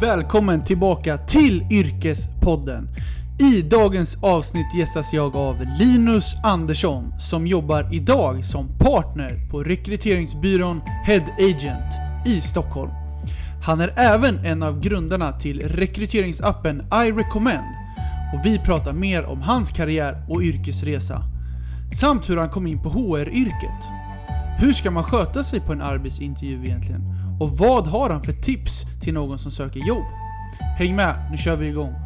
[0.00, 2.88] Välkommen tillbaka till Yrkespodden.
[3.38, 10.80] I dagens avsnitt gästas jag av Linus Andersson som jobbar idag som partner på rekryteringsbyrån
[11.04, 12.90] Head Agent i Stockholm.
[13.64, 17.74] Han är även en av grundarna till rekryteringsappen I Recommend
[18.34, 21.22] och vi pratar mer om hans karriär och yrkesresa.
[22.00, 23.82] Samt hur han kom in på HR-yrket.
[24.58, 27.15] Hur ska man sköta sig på en arbetsintervju egentligen?
[27.40, 30.04] Och vad har han för tips till någon som söker jobb?
[30.78, 32.05] Häng med, nu kör vi igång!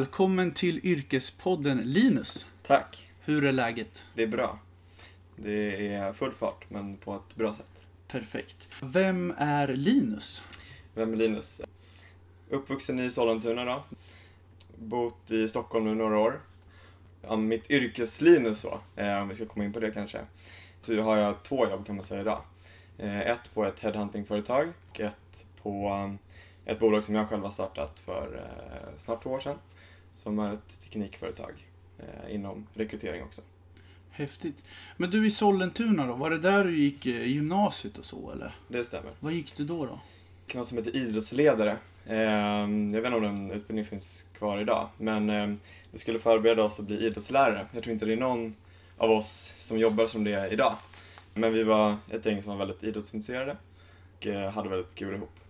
[0.00, 2.46] Välkommen till Yrkespodden Linus.
[2.66, 3.10] Tack.
[3.20, 4.04] Hur är läget?
[4.14, 4.58] Det är bra.
[5.36, 7.86] Det är full fart, men på ett bra sätt.
[8.08, 8.68] Perfekt.
[8.82, 10.42] Vem är Linus?
[10.94, 11.60] Vem är Linus?
[12.50, 13.84] Uppvuxen i Sollentuna då.
[14.78, 16.40] Bott i Stockholm nu några år.
[17.22, 20.20] Ja, mitt yrkesliv nu så, eh, om vi ska komma in på det kanske.
[20.80, 22.42] Så har jag två jobb kan man säga idag.
[22.98, 25.86] Eh, Ett på ett headhuntingföretag och ett på
[26.66, 28.50] eh, ett bolag som jag själv har startat för
[28.96, 29.56] snart två år sedan.
[30.22, 31.52] Som är ett teknikföretag
[31.98, 33.42] eh, inom rekrytering också.
[34.10, 34.64] Häftigt.
[34.96, 38.54] Men du i Sollentuna då, var det där du gick eh, gymnasiet och så eller?
[38.68, 39.12] Det stämmer.
[39.20, 40.00] Vad gick du då då?
[40.54, 41.76] något som heter idrottsledare.
[42.06, 45.54] Eh, jag vet inte om den utbildningen finns kvar idag, men eh,
[45.90, 47.66] vi skulle förbereda oss att bli idrottslärare.
[47.72, 48.54] Jag tror inte det är någon
[48.96, 50.76] av oss som jobbar som det är idag.
[51.34, 53.56] Men vi var ett gäng som var väldigt idrottsintresserade
[54.16, 55.40] och eh, hade väldigt kul ihop.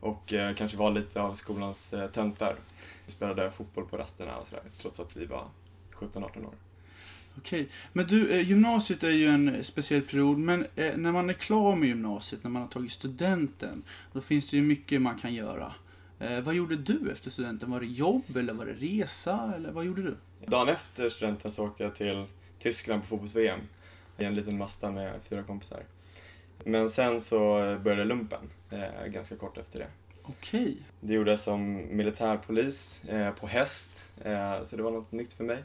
[0.00, 2.56] Och eh, kanske var lite av skolans töntar.
[3.06, 5.44] Vi spelade fotboll på rasterna och sådär, trots att vi var
[5.92, 6.54] 17-18 år.
[7.38, 7.68] Okej.
[7.92, 11.76] Men du, eh, gymnasiet är ju en speciell period, men eh, när man är klar
[11.76, 15.72] med gymnasiet, när man har tagit studenten, då finns det ju mycket man kan göra.
[16.18, 17.70] Eh, vad gjorde du efter studenten?
[17.70, 19.52] Var det jobb eller var det resa?
[19.56, 20.16] Eller vad gjorde du?
[20.46, 22.26] Dagen efter studenten så åkte jag till
[22.58, 23.60] Tyskland på fotbolls-VM
[24.18, 25.82] i en liten Mazda med fyra kompisar.
[26.64, 27.36] Men sen så
[27.84, 28.50] började lumpen
[29.08, 29.86] ganska kort efter det.
[30.26, 30.76] Okej.
[31.00, 35.44] Det gjorde jag som militärpolis eh, på häst, eh, så det var något nytt för
[35.44, 35.64] mig.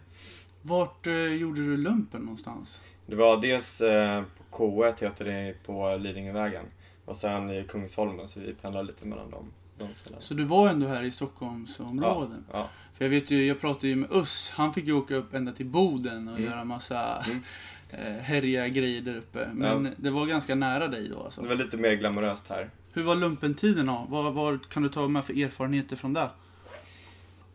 [0.61, 2.81] Vart eh, gjorde du lumpen någonstans?
[3.05, 6.65] Det var dels eh, på K1 heter det på Lidingövägen
[7.05, 9.45] och sen i Kungsholmen så vi pendlade lite mellan dem.
[9.77, 9.87] De.
[10.19, 12.45] Så du var ändå här i Stockholmsområden?
[12.51, 12.69] ja.
[12.93, 15.51] För jag vet ju, jag pratade ju med Us, han fick ju åka upp ända
[15.51, 16.51] till Boden och Mm.
[16.51, 17.43] göra massa Mm.
[17.89, 19.49] eh, härliga grejer där uppe.
[19.53, 19.91] Men Ja.
[19.97, 21.41] det var ganska nära dig då alltså.
[21.41, 22.69] Det var lite mer glamoröst här.
[22.93, 24.05] Hur var lumpentiden då?
[24.09, 26.29] Vad, vad kan du ta med för erfarenheter från det?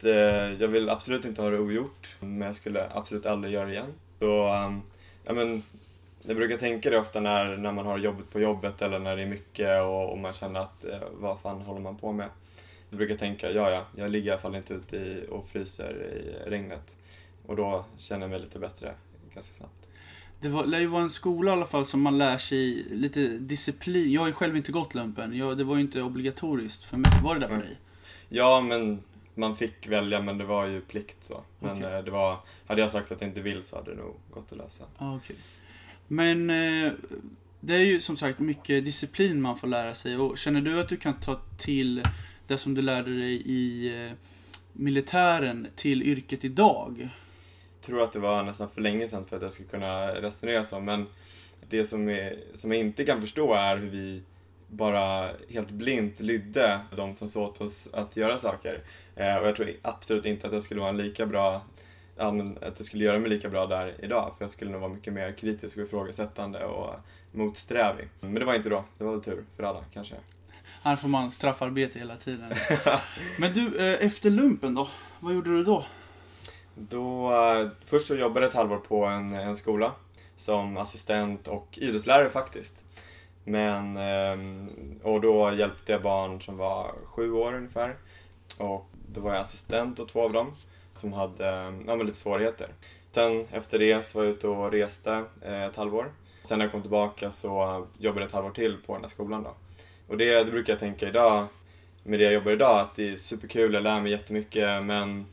[0.03, 3.73] Eh, jag vill absolut inte ha det ogjort, men jag skulle absolut aldrig göra det
[3.73, 3.93] igen.
[4.19, 4.81] Så, ehm,
[5.25, 5.63] ja men,
[6.27, 9.23] jag brukar tänka det ofta när, när man har jobbet på jobbet eller när det
[9.23, 12.29] är mycket och, och man känner att eh, vad fan håller man på med?
[12.91, 15.95] Jag brukar tänka, ja ja, jag ligger i alla fall inte ute i, och fryser
[15.95, 16.97] i regnet.
[17.47, 18.95] Och då känner jag mig lite bättre
[19.35, 19.86] ganska snabbt.
[20.41, 23.29] Det var, lär ju vara en skola i alla fall som man lär sig lite
[23.29, 24.13] disciplin.
[24.13, 25.37] Jag har ju själv inte gått lumpen.
[25.37, 27.11] Jag, det var ju inte obligatoriskt för mig.
[27.23, 27.67] Var det där för Mm.
[27.67, 27.77] dig?
[28.29, 29.03] Ja, men
[29.35, 31.43] man fick välja, men det var ju plikt så.
[31.61, 31.95] Men Okej.
[31.95, 34.53] eh, det var, hade jag sagt att jag inte vill så hade det nog gått
[34.53, 34.85] att lösa.
[34.99, 35.37] Ja, okej.
[36.09, 36.93] Men eh,
[37.61, 40.17] det är ju som sagt mycket disciplin man får lära sig.
[40.17, 42.03] Och känner du att du kan ta till
[42.47, 44.13] det som du lärde dig i eh,
[44.73, 47.09] militären till yrket idag?
[47.87, 50.81] Tror att det var nästan för länge sedan för att jag skulle kunna resonera så,
[50.81, 51.07] men
[51.69, 54.23] det som, är, som jag inte kan förstå är hur vi
[54.69, 58.81] bara helt blint lydde de som sa åt oss att göra saker.
[59.17, 61.63] Eh, och jag tror absolut inte att jag skulle vara en lika bra
[62.17, 64.81] ja, men att jag skulle göra mig lika bra där idag, för jag skulle nog
[64.81, 66.95] vara mycket mer kritisk och ifrågasättande och
[67.33, 68.09] motsträvig.
[68.21, 70.15] Men det var inte då, det var väl tur för alla kanske.
[70.83, 72.55] Här får man straffarbete hela tiden.
[73.39, 74.89] Men du, eh, efter lumpen då?
[75.21, 75.85] Vad gjorde du då?
[76.79, 79.93] Då, eh, först så jobbade jag ett halvår på en, en skola
[80.37, 82.85] som assistent och idrottslärare faktiskt.
[83.45, 84.67] Men, ehm,
[85.03, 87.97] och då hjälpte jag barn som var sju år ungefär.
[88.59, 90.53] Och då var jag assistent åt två av dem
[90.93, 92.69] som hade ja, lite svårigheter.
[93.11, 96.13] Sen efter det så var jag ute och reste eh, ett halvår.
[96.43, 99.43] Sen när jag kom tillbaka så jobbade jag ett halvår till på den här skolan
[99.43, 99.55] då.
[100.09, 101.47] Och det, det brukar jag tänka idag,
[102.03, 105.27] med det jag jobbar idag, att det är superkul, jag lär mig jättemycket men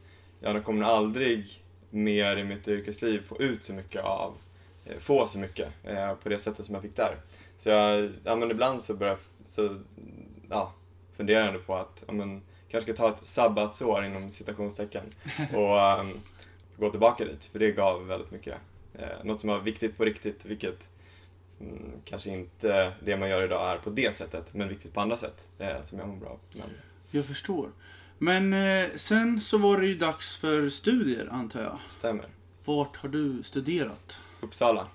[0.44, 4.38] jag kommer aldrig mer i mitt yrkesliv få ut så mycket av,
[4.86, 7.16] eh, få så mycket eh, på det sättet som jag fick där.
[7.58, 9.78] Så jag, ja men ibland så börjar så,
[10.50, 10.74] ja,
[11.18, 15.04] funderar jag på att, ja men kanske ska ta ett sabbatsår inom citationstecken
[15.54, 16.20] och um,
[16.78, 18.56] gå tillbaka dit, för det gav väldigt mycket.
[18.94, 20.90] Eh, något som var viktigt på riktigt, vilket
[21.60, 25.18] mm, kanske inte det man gör idag är på det sättet, men viktigt på andra
[25.18, 26.40] sätt, eh, som jag mår bra av.
[26.52, 26.70] Men,
[27.12, 27.70] Jag förstår.
[28.24, 31.80] Men eh, sen så var det ju dags för studier, antar jag.
[31.90, 32.26] stämmer.
[32.66, 34.20] Vart har du studerat?
[34.42, 34.88] Uppsala.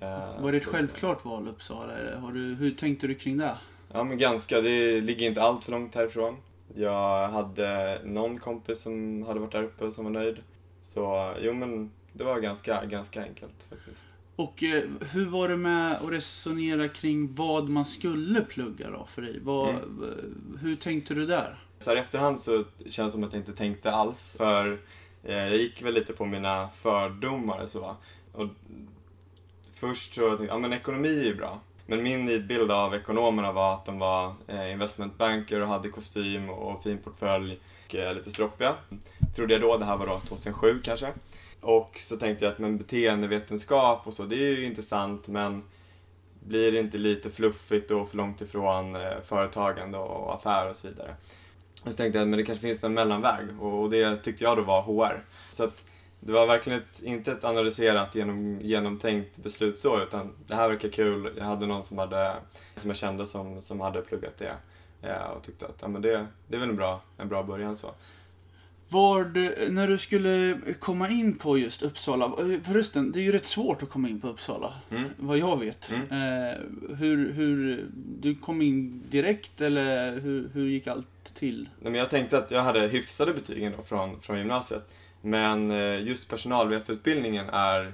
[0.00, 1.92] Eh, Var det ett självklart val, Uppsala?
[1.92, 3.56] Eller har du, hur tänkte du kring det?
[3.92, 6.36] Ja men ganska, det ligger inte allt för långt härifrån.
[6.74, 10.36] Jag hade någon kompis som hade varit där uppe och som var nöjd.
[10.82, 14.06] Så jo men det var ganska, ganska enkelt faktiskt.
[14.36, 14.82] Och eh,
[15.12, 19.38] hur var det med att resonera kring vad man skulle plugga då för dig?
[19.42, 20.58] Vad, Mm.
[20.62, 21.56] Hur tänkte du där?
[21.80, 24.34] Så här i efterhand så känns det som att jag inte tänkte alls.
[24.36, 24.78] För
[25.24, 27.96] eh, jag gick väl lite på mina fördomar så.
[28.32, 28.48] Och
[29.72, 31.60] först så tänkte jag, ja men ekonomi är ju bra.
[31.86, 36.82] Men min nidbild av ekonomerna var att de var eh, investmentbanker och hade kostym och
[36.82, 38.74] fin portfölj och eh, lite stroppiga.
[39.36, 41.12] Trodde jag då, det här var då 2007 kanske.
[41.60, 45.62] Och så tänkte jag att men beteendevetenskap och så, det är ju intressant men
[46.40, 51.14] blir det inte lite fluffigt och för långt ifrån företagande och affär och så vidare.
[51.84, 54.56] Och så tänkte jag att men det kanske finns en mellanväg och det tyckte jag
[54.56, 55.24] då var HR.
[55.52, 55.84] Så att
[56.20, 60.88] det var verkligen ett, inte ett analyserat, genom, genomtänkt beslut så, utan det här verkar
[60.88, 61.32] kul.
[61.36, 62.36] Jag hade någon som, hade,
[62.76, 64.54] som jag kände som, som hade pluggat det
[65.02, 67.76] eh, och tyckte att ja, men det, det är väl en bra, en bra början
[67.76, 67.90] så.
[68.92, 73.32] Var du, när du skulle komma in på just Uppsala, eh, förresten, det är ju
[73.32, 75.04] rätt svårt att komma in på Uppsala, Mm.
[75.16, 75.92] vad jag vet.
[75.92, 76.02] Mm.
[76.02, 76.56] Eh,
[76.96, 77.84] hur, hur,
[78.20, 81.68] du kom in direkt eller hur, hur gick allt till?
[81.80, 84.92] Nej, men jag tänkte att jag hade hyfsade betygen då från, från gymnasiet.
[85.22, 87.92] Men eh, just personalvetarutbildningen är,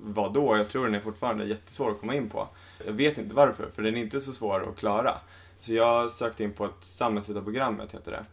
[0.00, 2.48] vad då, jag tror den är fortfarande jättesvår att komma in på.
[2.86, 5.14] Jag vet inte varför, för den är inte så svår att klara.
[5.58, 8.24] Så jag sökte in på ett samhällsvetarprogrammet, heter det.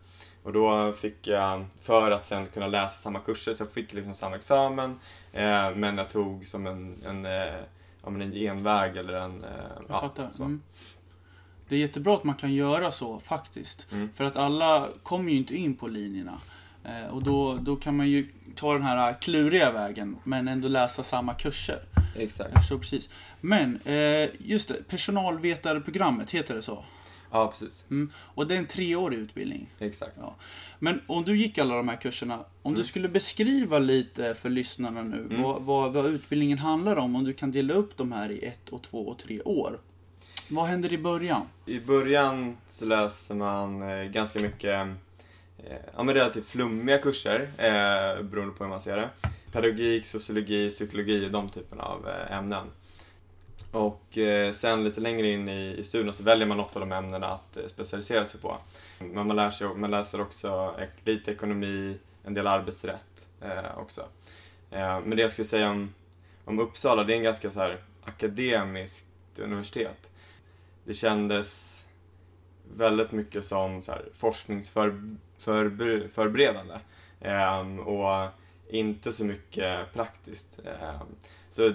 [0.46, 4.14] Och då fick jag, för att sen kunna läsa samma kurser, så jag fick liksom
[4.14, 5.00] samma examen.
[5.34, 7.32] Eh, men jag tog som en, en, eh,
[8.04, 9.44] ja, men en genväg eller en...
[9.44, 10.30] Eh, Jag ja, fattar.
[10.32, 10.44] så.
[10.44, 10.62] Mm.
[11.68, 13.88] Det är jättebra att man kan göra så faktiskt.
[13.92, 14.10] Mm.
[14.14, 16.40] För att alla kommer ju inte in på linjerna.
[16.84, 21.04] Eh, och då, då kan man ju ta den här kluriga vägen men ändå läsa
[21.04, 21.80] samma kurser.
[22.16, 22.70] Exakt.
[22.70, 23.10] Jag precis.
[23.42, 26.84] Men, eh, just det, personalvetarprogrammet, heter det så?
[27.32, 27.86] Ja, precis.
[28.18, 29.70] Och det är en treårig utbildning.
[29.80, 30.18] Exakt.
[30.80, 32.84] Men om du gick alla de här kurserna, om du Mm.
[32.86, 35.42] skulle beskriva lite för lyssnarna nu Mm.
[35.42, 38.70] vad, vad, vad utbildningen handlar om, om du kan dela upp de här i ett,
[38.70, 39.80] och två och tre år.
[40.50, 41.42] Vad händer i början?
[41.66, 44.88] I början så läser man eh, ganska mycket
[45.58, 49.10] eh, ja, men relativt flummiga kurser, eh, beroende på hur man ser det.
[49.52, 52.68] Pedagogik, sociologi, psykologi, de typerna av eh, ämnen.
[53.72, 56.92] Och eh, sen lite längre in i, i studierna så väljer man något av de
[56.92, 58.58] ämnena att eh, specialisera sig på.
[59.00, 64.02] Men man, lär sig, man läser också ek- lite ekonomi, en del arbetsrätt eh, också.
[64.72, 65.94] Eh, men det jag skulle säga om,
[66.46, 69.06] om Uppsala, det är en ganska så här akademiskt
[69.40, 70.10] universitet.
[70.84, 71.72] Det kändes
[72.76, 76.80] väldigt mycket som så här, forskningsförberedande
[77.22, 78.28] eh, och
[78.70, 80.60] inte så mycket praktiskt.
[80.66, 81.02] Eh.
[81.50, 81.74] Så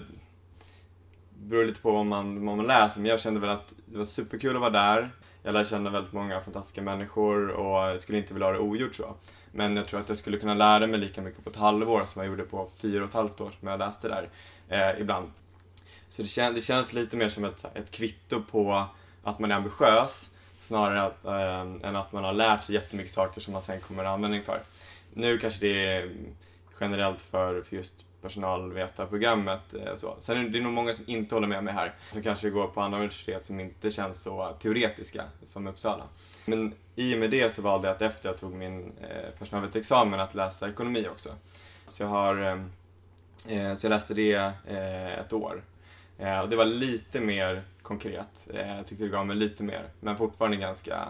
[1.41, 4.05] beror lite på vad man, vad man läser, men jag kände väl att det var
[4.05, 5.11] superkul att vara där.
[5.43, 8.95] Jag lärde känna väldigt många fantastiska människor och jag skulle inte vilja ha det ogjort
[8.95, 9.15] så.
[9.53, 12.23] Men jag tror att jag skulle kunna lära mig lika mycket på ett halvår som
[12.23, 14.29] jag gjorde på fyra och ett halvt år som jag läste där
[14.69, 15.31] eh, ibland.
[16.09, 18.85] Så det, kän, det känns lite mer som ett, ett kvitto på
[19.23, 23.41] att man är ambitiös snarare att, eh, än att man har lärt sig jättemycket saker
[23.41, 24.61] som man sen kommer ha användning för.
[25.15, 26.11] Nu kanske det är
[26.81, 29.75] generellt för, för just personalvetarprogrammet.
[29.75, 30.17] Eh, så.
[30.21, 32.81] Sen är det, nog många som inte håller med mig här, som kanske går på
[32.81, 36.05] andra universitet som inte känns så teoretiska som Uppsala.
[36.45, 40.21] Men i och med det så valde jag att efter jag tog min eh, personalvetarexamen
[40.21, 41.29] att läsa ekonomi också.
[41.87, 42.43] Så jag har
[43.49, 44.53] eh, så jag läste det
[45.21, 45.63] ett år.
[46.43, 48.49] Och det var lite mer konkret.
[48.55, 51.09] Jag tyckte det gav mig lite mer, men fortfarande ganska,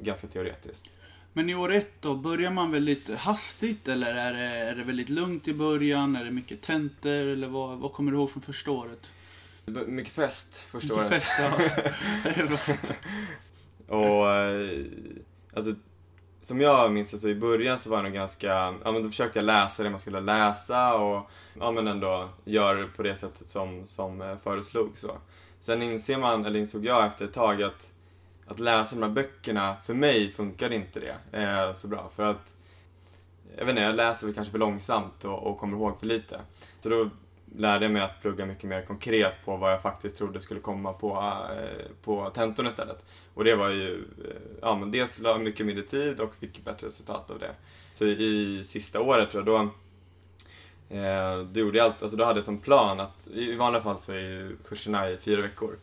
[0.00, 1.01] ganska teoretiskt.
[1.32, 5.08] Men i år ett då, börjar man väldigt hastigt eller är det, är det väldigt
[5.08, 6.16] lugnt i början?
[6.16, 9.10] Är det mycket tentor eller vad, vad kommer du ihåg från första året?
[9.86, 11.22] Mycket fest första Mycket året.
[11.22, 12.58] fest, ja.
[13.96, 14.84] Och eh,
[15.56, 15.74] alltså,
[16.40, 18.46] som jag minns det så i början så var jag nog ganska,
[18.84, 22.80] ja men då försökte jag läsa det man skulle läsa och ja men ändå göra
[22.80, 25.16] det på det sättet som, som eh, föreslogs så.
[25.60, 27.88] Sen inser man, eller insåg jag efter ett tag att,
[28.46, 32.54] att läsa de här böckerna, för mig funkar inte det eh, så bra för att
[33.56, 36.40] jag vet inte, jag läser väl kanske för långsamt och, och kommer ihåg för lite.
[36.80, 37.10] Så då
[37.56, 40.92] lärde jag mig att plugga mycket mer konkret på vad jag faktiskt trodde skulle komma
[40.92, 43.04] på, eh, på tentorna istället.
[43.34, 46.64] Och det var ju, eh, ja men dels la jag mycket mindre tid och fick
[46.64, 47.54] bättre resultat av det.
[47.92, 49.70] Så i sista året tror jag,
[50.90, 53.82] då, eh, då gjorde jag allt, alltså då hade jag som plan att, i vanliga
[53.82, 55.78] fall så är ju kurserna i fyra veckor.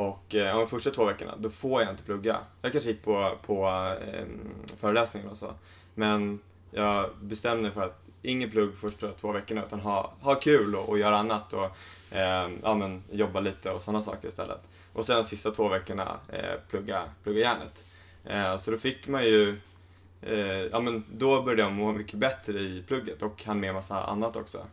[0.00, 2.38] Och eh, de första två veckorna, då får jag inte plugga.
[2.62, 3.66] Jag kanske gick på, på
[4.12, 4.24] eh,
[4.76, 5.54] föreläsningar och så.
[5.94, 6.38] Men
[6.70, 10.88] jag bestämde mig för att ingen plugg första två veckorna utan ha, ha kul och,
[10.88, 11.64] och göra annat och
[12.16, 14.60] eh, ja, men, jobba lite och sådana saker istället.
[14.92, 17.84] Och sen de sista två veckorna eh, plugga, plugga järnet.
[18.24, 19.60] Eh, så då fick man ju,
[20.22, 20.36] eh,
[20.72, 24.36] ja men då började jag må mycket bättre i plugget och hann med massa annat
[24.36, 24.66] också.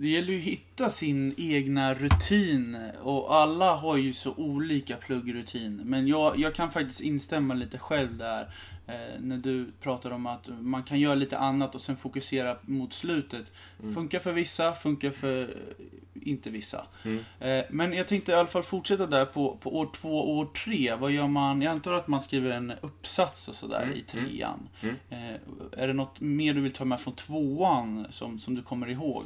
[0.00, 5.80] Det gäller ju att hitta sin egna rutin och alla har ju så olika pluggrutin.
[5.84, 8.54] Men jag, jag kan faktiskt instämma lite själv där.
[8.86, 12.92] Eh, när du pratar om att man kan göra lite annat och sen fokusera mot
[12.92, 13.52] slutet.
[13.82, 13.94] Mm.
[13.94, 16.86] Funkar för vissa, funkar för eh, inte vissa.
[17.04, 17.24] Mm.
[17.40, 20.46] Eh, men jag tänkte i alla fall fortsätta där på, på år två och år
[20.64, 20.94] tre.
[20.94, 21.62] Vad gör man?
[21.62, 24.68] Jag antar att man skriver en uppsats och sådär Mm, i trean.
[24.80, 24.94] mm.
[25.10, 25.34] Eh,
[25.82, 29.24] är det något mer du vill ta med från tvåan som, som du kommer ihåg?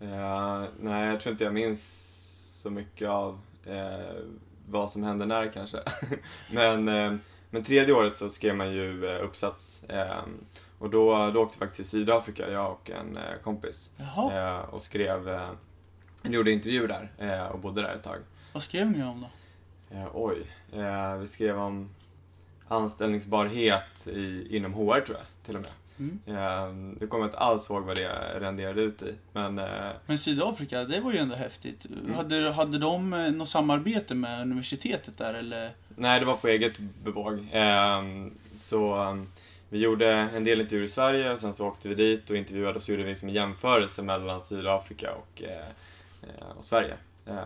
[0.00, 2.12] Eh, nej, jag tror inte jag minns
[2.62, 4.14] så mycket av eh,
[4.68, 5.78] vad som hände när kanske.
[6.52, 7.14] men, eh,
[7.50, 9.82] men tredje året så skrev man ju uppsats.
[10.78, 13.90] Och då, då åkte vi faktiskt till Sydafrika, jag och en kompis.
[14.70, 15.50] Och skrev, eh,
[16.22, 18.18] gjorde intervjuer där och bodde där ett tag.
[18.52, 19.28] vad skrev ni om då?
[20.12, 20.46] Oj,
[21.20, 21.90] vi skrev om
[22.68, 25.70] anställningsbarhet i, inom HR tror jag till och med.
[25.98, 26.18] Mm.
[26.26, 29.14] Eh, nu kommer jag inte alls ihåg vad det renderade ut i.
[29.32, 31.86] Men eh, Men Sydafrika, det var ju ändå häftigt.
[31.86, 32.14] Mm.
[32.14, 35.70] Hade, hade de eh, något samarbete med universitetet där eller?
[35.96, 37.46] Nej, det var på eget bevåg.
[37.52, 39.26] Ehm, så ehm,
[39.68, 42.76] vi gjorde en del intervjuer i Sverige och sen så åkte vi dit och intervjuade
[42.78, 45.50] och så gjorde vi liksom en jämförelse mellan Sydafrika och, eh,
[46.22, 46.94] eh, och Sverige.
[47.26, 47.36] Ehm,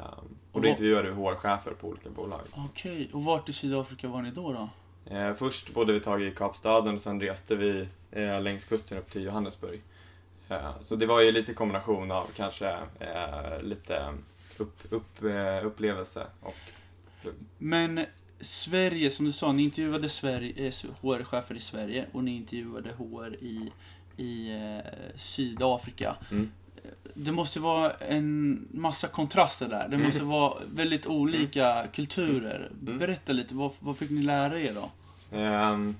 [0.52, 2.40] och då intervjuade vi HR-chefer på olika bolag.
[2.52, 4.52] Okej, och vart i Sydafrika var ni då?
[4.52, 4.68] då?
[5.10, 8.98] Eh, först bodde vi ett tag i Kapstaden och sen reste vi eh, längs kusten
[8.98, 9.80] upp till Johannesburg.
[10.48, 12.68] Eh, så det var ju lite kombination av kanske
[13.00, 14.14] eh, lite
[14.58, 16.54] upp, upp, eh, upplevelse och
[17.58, 18.04] Men
[18.40, 23.34] Sverige, som du sa, ni intervjuade Sverige, eh, HR-chefer i Sverige och ni intervjuade HR
[23.34, 23.72] i,
[24.16, 24.60] i
[25.16, 26.16] Sydafrika.
[26.30, 26.52] Mm.
[27.14, 29.88] Det måste vara en massa kontraster där.
[29.88, 32.70] Det måste vara väldigt olika kulturer.
[32.82, 32.98] Mm.
[32.98, 34.90] Berätta lite, vad, vad fick ni lära er då?
[35.36, 35.96] Ehm,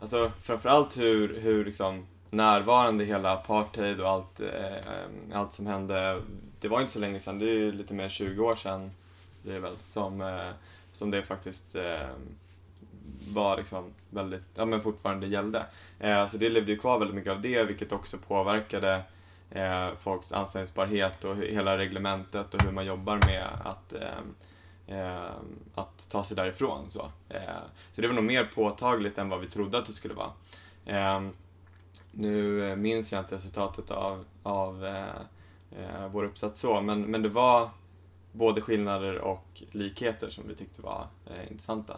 [0.00, 6.22] alltså framförallt hur, hur liksom närvarande hela apartheid och allt, eh, allt som hände.
[6.60, 8.90] Det var inte så länge sedan, det är lite mer än 20 år sedan
[9.42, 10.50] det är väl, som, eh,
[10.92, 12.08] som det faktiskt eh,
[13.32, 15.66] var liksom väldigt, ja men fortfarande gällde.
[15.98, 19.02] Eh, så det levde ju kvar väldigt mycket av det vilket också påverkade
[19.50, 25.30] eh, folks anställningsbarhet och he- hela reglementet och hur man jobbar med att eh, eh,
[25.74, 26.90] att ta sig därifrån.
[26.90, 27.10] Så.
[27.28, 27.40] Eh,
[27.92, 30.32] så det var nog mer påtagligt än vad vi trodde att det skulle vara.
[30.84, 31.20] Eh,
[32.12, 37.70] nu minns jag inte resultatet av, av eh, vår uppsats så, men, men det var
[38.32, 41.96] både skillnader och likheter som vi tyckte var eh, intressanta.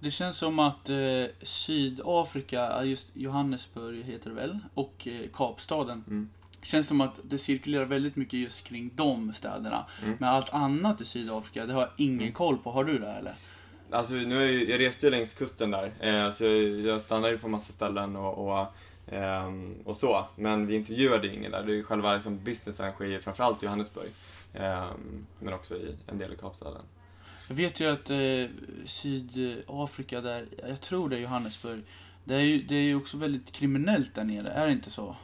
[0.00, 0.96] Det känns som att eh,
[1.42, 6.04] Sydafrika, just Johannesburg heter det väl, och eh, Kapstaden.
[6.06, 6.30] Mm.
[6.64, 9.86] Känns som att det cirkulerar väldigt mycket just kring de städerna.
[10.02, 10.16] Mm.
[10.20, 12.32] Men allt annat i Sydafrika, det har jag ingen Mm.
[12.32, 12.70] koll på.
[12.70, 13.34] Har du det eller?
[13.90, 16.44] Alltså, nu är jag, jag reste ju längs kusten där, eh, så
[16.88, 18.66] jag, stannade ju på massa ställen och, och,
[19.14, 20.26] ehm, och så.
[20.36, 21.62] Men vi intervjuade ingen där.
[21.62, 24.10] Det är ju själva liksom, businessen sker ju framförallt i Johannesburg.
[24.54, 26.82] Ehm, men också i en del i Kapstaden.
[27.48, 28.16] Jag vet ju att eh,
[28.84, 31.82] Sydafrika där, jag tror det är Johannesburg,
[32.24, 35.16] det är, ju, det är ju också väldigt kriminellt där nere, är det inte så?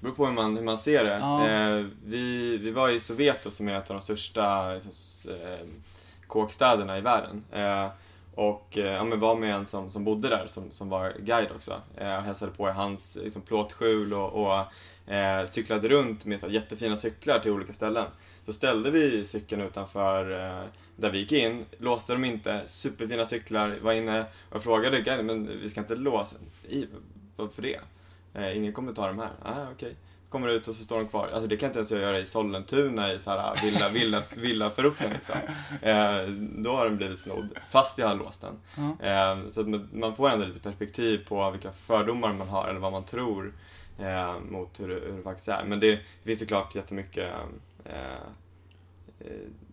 [0.00, 1.18] Beror på hur man, hur man ser det.
[1.18, 1.48] Ja.
[1.48, 5.66] Eh, vi, vi var i Soweto som är ett av de största liksom, eh,
[6.26, 7.44] kåkstäderna i världen.
[7.52, 7.88] Eh,
[8.34, 11.50] och eh, ja, men var med en som, som bodde där, som, som var guide
[11.56, 11.80] också.
[11.96, 16.46] Eh, och hälsade på i hans liksom, plåtskjul och, och eh, cyklade runt med så
[16.46, 18.06] här, jättefina cyklar till olika ställen.
[18.46, 20.64] Så ställde vi cykeln utanför eh,
[20.96, 25.60] där vi gick in, låste dem inte, superfina cyklar, var inne och frågade guiden, men
[25.60, 26.36] vi ska inte låsa?
[26.68, 26.86] I,
[27.36, 27.80] varför det?
[28.36, 29.30] Eh, ingen kommer ta de här.
[29.42, 29.96] Ah, okej.
[30.28, 31.28] Kommer ut och så står de kvar.
[31.32, 35.10] Alltså det kan inte ens jag göra i Sollentuna i så här villa, villa, villaförorten
[35.10, 35.34] liksom.
[35.82, 36.20] Eh,
[36.62, 38.60] då har den blivit snodd, fast jag har låst den.
[39.00, 42.92] Eh, så att man- får ändå lite perspektiv på vilka fördomar man har eller vad
[42.92, 43.52] man tror
[43.98, 45.64] eh, mot hur det, hur det faktiskt är.
[45.64, 47.30] Men det finns såklart jättemycket
[47.84, 48.12] eh,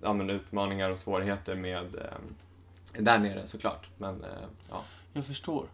[0.01, 3.87] eh, utmaningar och svårigheter med eh, där nere såklart.
[3.97, 4.29] Men eh,
[4.69, 4.81] ja.
[5.13, 5.65] Jag förstår.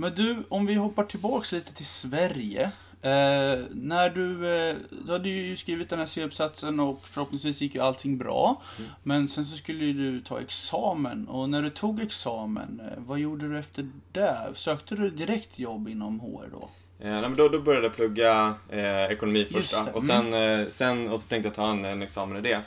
[0.00, 2.70] Men du, om vi hoppar tillbaks lite till Sverige.
[3.02, 4.76] Eh, när du, eh,
[5.06, 8.62] du hade ju skrivit den här C-uppsatsen och förhoppningsvis gick ju allting bra.
[8.78, 8.90] Mm.
[9.02, 13.18] Men sen så skulle ju du ta examen och när du tog examen, eh, vad
[13.18, 14.38] gjorde du efter det?
[14.54, 16.70] Sökte du direkt jobb inom HR då?
[17.00, 20.32] Eh, nej, men då, då började jag plugga eh, ekonomi först och mm.
[20.32, 22.60] sen, eh, sen och så tänkte jag ta en, en examen i det.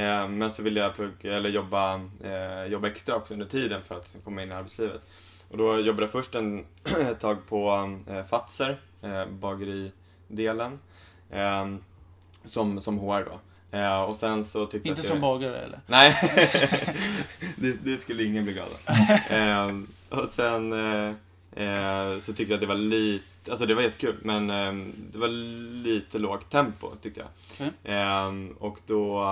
[0.00, 2.00] Eh, men så ville jag plugga, eller jobba,
[2.68, 5.02] jobba extra också under tiden för att liksom komma in i arbetslivet.
[5.52, 6.64] Och då jobbade jag först en,
[7.10, 10.78] ett tag på eh, Fatser, eh, bageridelen,
[11.30, 11.66] eh,
[12.44, 13.40] som, som HR då.
[13.78, 15.80] Eh, och sen så tyckte jag Inte att som jag, bagare eller?
[15.86, 16.16] Nej,
[17.56, 18.96] det, det skulle ingen bli glad av.
[19.30, 21.14] Ehm, och sen eh,
[21.64, 25.18] eh, så tyckte jag att det var lite, alltså det var jättekul, men eh, det
[25.18, 25.28] var
[25.84, 27.28] lite lågt tempo tyckte jag.
[27.52, 27.72] Okej.
[27.84, 29.22] Ehm, och då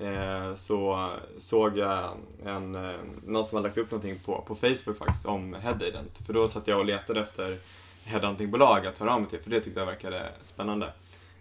[0.00, 2.08] eh, så såg jag
[2.44, 6.18] en, eh, någon som hade lagt upp någonting på, på Facebook faktiskt om Headagent.
[6.26, 7.56] För då satt jag och letade efter
[8.04, 10.92] headhuntingbolag att höra av mig till, för det tyckte jag verkade spännande.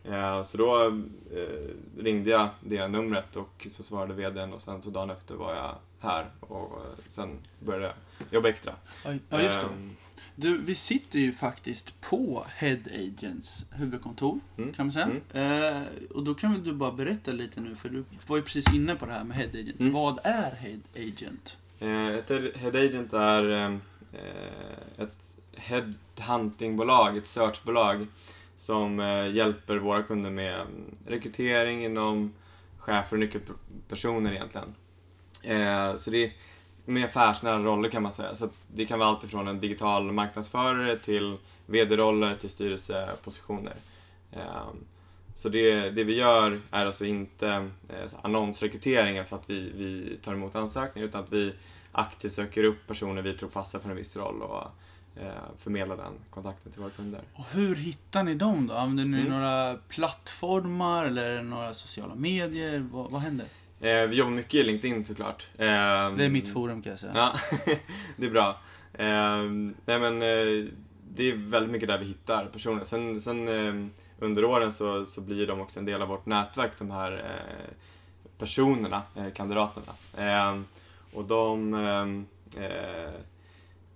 [0.03, 4.89] Eh, Så då eh, ringde jag det numret och så svarade vdn och sen så
[4.89, 7.93] dagen efter var jag här och eh, sen började jag
[8.33, 8.73] jobba extra.
[9.29, 9.67] Ja, just det.
[10.39, 15.07] Du, vi sitter ju faktiskt på Head Agents huvudkontor, Mm, kan man säga.
[15.33, 18.73] Eh, och då kan väl du bara berätta lite nu, för du var ju precis
[18.73, 19.79] inne på det här med Head Agent.
[19.79, 19.93] Mm.
[19.93, 21.57] Vad är Head Agent?
[21.79, 23.77] Eh, Ett head agent är eh,
[24.97, 28.07] ett headhuntingbolag, ett searchbolag
[28.57, 32.33] som eh, hjälper våra kunder med mm, rekrytering inom
[32.77, 34.75] chefer och nyckelpersoner egentligen.
[35.43, 36.31] Eh, Så det är
[36.87, 38.35] med affärsnära roller kan man säga.
[38.35, 43.75] Så det kan vara allt ifrån en digital marknadsförare till VD-roller till styrelsepositioner.
[44.31, 44.67] Eh,
[45.35, 47.47] Så det, det vi gör är alltså inte
[47.89, 51.53] eh, så annonsrekrytering, alltså att vi, vi tar emot ansökningar, utan att vi
[51.91, 54.63] aktivt söker upp personer vi tror passar för en viss roll och
[55.21, 57.21] eh, förmedlar den kontakten till våra kunder.
[57.33, 58.73] Och hur hittar ni dem då?
[58.73, 59.39] Använder ni Mm.
[59.39, 62.79] några plattformar eller några sociala medier?
[62.91, 63.45] Vad, vad händer?
[63.81, 65.47] Eh, vi jobbar mycket i LinkedIn såklart.
[65.57, 65.65] Eh,
[66.15, 67.11] Det är mitt forum kan jag säga.
[67.15, 67.33] Ja,
[68.17, 68.59] det är bra.
[68.93, 69.43] Eh,
[69.85, 70.65] nej men eh,
[71.09, 72.83] det är väldigt mycket där vi hittar personer.
[72.83, 73.85] Sen, sen eh,
[74.19, 77.41] under åren så, så blir de också en del av vårt nätverk, de här
[78.37, 79.01] personerna,
[79.35, 79.93] kandidaterna.
[80.17, 80.59] Eh,
[81.13, 82.25] och de,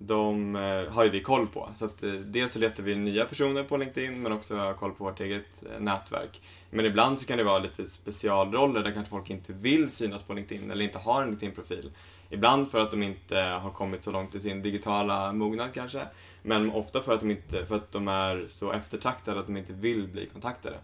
[0.05, 1.69] de eh, har ju vi koll på.
[1.75, 4.91] Så att, eh, dels så letar vi nya personer på LinkedIn men också har koll
[4.91, 6.41] på vårt eget eh, nätverk.
[6.69, 10.33] Men ibland så kan det vara lite specialroller där kanske folk inte vill synas på
[10.33, 11.91] LinkedIn eller inte har en LinkedIn-profil.
[12.29, 16.07] Ibland för att de inte har kommit så långt i sin digitala mognad kanske.
[16.41, 19.73] Men ofta för att de, inte, för att de är så eftertraktade att de inte
[19.73, 20.77] vill bli kontaktade.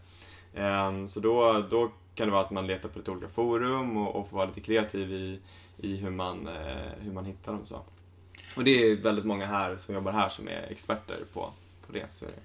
[0.56, 4.16] Ehm, så då, då kan det vara att man letar på lite olika forum och,
[4.16, 5.40] och får vara lite kreativ i,
[5.78, 6.50] i hur, man,
[7.00, 7.66] hur man hittar dem.
[7.66, 7.82] Så.
[8.58, 11.54] Och det är väldigt många här som jobbar här som är experter på,
[11.88, 12.06] på det.
[12.14, 12.36] Så är det.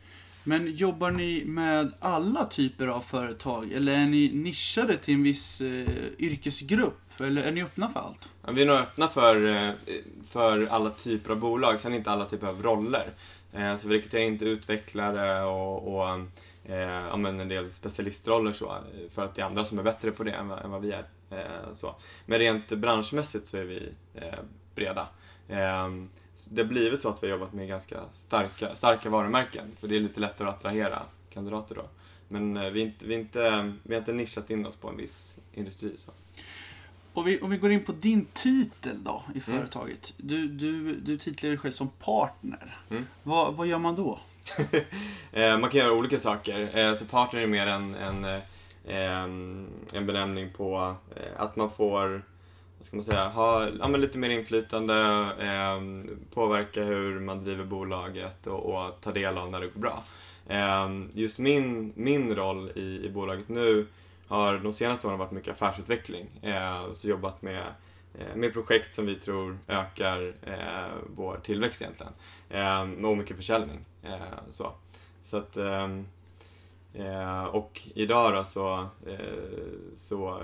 [0.44, 3.72] Men jobbar ni med alla typer av företag?
[3.72, 5.86] Eller är ni nischade till en viss eh,
[6.18, 7.20] yrkesgrupp?
[7.20, 8.28] Eller är ni öppna för allt?
[8.46, 9.70] Ja, Vi är nog öppna för, eh,
[10.28, 13.10] för alla typer av bolag, sen inte alla typer av roller.
[13.52, 16.08] Eh, Så vi rekryterar inte utvecklare och, och
[16.64, 18.78] eh, en del specialistroller så,
[19.10, 20.92] för att det är andra som är bättre på det än vad, än vad vi
[20.92, 21.04] är.
[21.30, 21.94] Eh, Så.
[22.26, 24.38] Men rent branschmässigt så är vi eh,
[24.74, 25.06] breda.
[25.52, 25.88] Eh,
[26.34, 29.88] så Det har blivit så att vi har jobbat med ganska starka, starka varumärken, för
[29.88, 31.84] det är lite lättare att attrahera kandidater då.
[32.28, 35.36] Men eh, vi, inte, vi, inte, vi har inte nischat in oss på en viss
[35.52, 35.96] industri.
[35.96, 36.10] Så.
[37.12, 40.14] Och vi, om vi går in på din titel då i företaget.
[40.16, 42.78] Du, du, du titlar dig själv som partner.
[42.90, 43.06] Mm.
[43.22, 44.18] Vad, vad gör man då?
[45.34, 46.78] Eh, man kan göra olika saker.
[46.78, 48.24] Eh, så partner är mer en, en,
[49.92, 50.96] en benämning på
[51.36, 52.22] att man får
[52.82, 54.94] vad ska man säga, ha ja, men lite mer inflytande,
[55.38, 60.02] eh, påverka hur man driver bolaget och, och ta del av när det går bra.
[60.48, 63.86] Eh, just min, min roll i, i bolaget nu
[64.28, 66.26] har de senaste åren varit mycket affärsutveckling.
[66.42, 67.66] Eh, så jobbat med,
[68.14, 72.12] eh, med projekt som vi tror ökar eh, vår tillväxt egentligen.
[72.50, 73.84] Eh, och mycket försäljning.
[74.02, 74.72] Eh, så.
[75.22, 76.06] Så att, ehm,
[76.94, 79.18] eh, och idag då så, eh,
[79.96, 80.42] så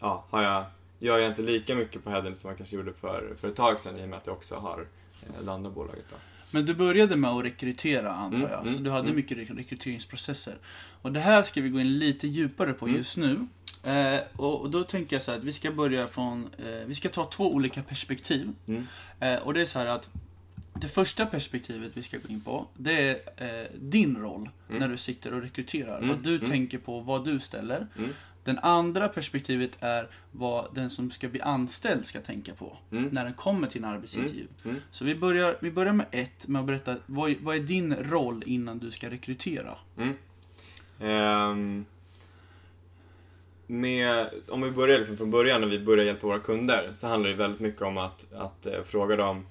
[0.00, 0.64] ja, har jag,
[1.02, 3.80] gör jag inte lika mycket på Hedden som jag kanske gjorde för, för ett tag
[3.80, 4.86] sedan i och med att jag också har
[5.22, 6.04] eh, det andra bolaget.
[6.10, 6.16] Då.
[6.50, 8.60] Men du började med att rekrytera antar Mm, jag.
[8.60, 9.16] mm, så du hade mm.
[9.16, 10.56] mycket rek- rekryteringsprocesser.
[11.02, 12.96] Och det här ska vi gå in lite djupare på Mm.
[12.98, 13.46] just nu.
[13.84, 17.08] Eh, och, då tänker jag så här att vi ska börja från, eh, vi ska
[17.08, 18.50] ta två olika perspektiv.
[18.68, 18.86] Mm.
[19.20, 20.08] Eh, och det är så här att
[20.74, 23.16] det första perspektivet vi ska gå in på, det är
[23.60, 24.80] eh, din roll Mm.
[24.80, 26.02] när du sitter och rekryterar.
[26.08, 27.86] Vad du tänker på, vad du ställer.
[28.44, 28.56] Mm.
[28.56, 33.08] Den andra perspektivet är vad den som ska bli anställd ska tänka på Mm.
[33.12, 34.46] när den kommer till en arbetsintervju.
[34.64, 34.76] Mm.
[34.90, 38.42] Så vi börjar, vi börjar med ett, med att berätta vad, vad är din roll
[38.46, 39.74] innan du ska rekrytera?
[39.96, 40.14] Mm.
[41.00, 41.84] Ehm,
[43.66, 47.30] med, om vi börjar liksom från början när vi börjar hjälpa våra kunder så handlar
[47.30, 49.46] det väldigt mycket om att, att eh, fråga dem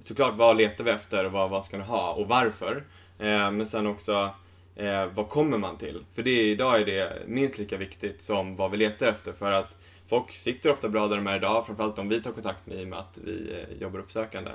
[0.00, 2.84] såklart vad letar vi efter och vad, vad ska ni ha och varför.
[3.18, 4.30] Eh, men sen också
[4.76, 6.04] eh, vad kommer man till?
[6.14, 9.76] För det, idag är det minst lika viktigt som vad vi letar efter för att
[10.06, 12.84] folk sitter ofta bra där de är idag, framförallt om vi tar kontakt med i
[12.84, 14.50] och med att vi eh, jobbar uppsökande.